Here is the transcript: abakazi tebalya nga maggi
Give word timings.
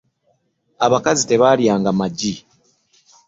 abakazi 0.85 1.23
tebalya 1.29 1.73
nga 1.79 1.91
maggi 1.99 2.33